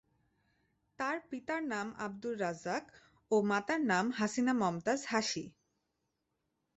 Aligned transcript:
তার 0.99 1.17
পিতার 1.29 1.61
নাম 1.73 1.87
আব্দুর 2.05 2.35
রাজ্জাক 2.39 2.83
ও 3.31 3.35
মাতার 3.49 3.81
নাম 3.91 4.05
হাসিনা 4.17 4.53
মমতাজ 4.61 5.01
হাসি। 5.07 5.43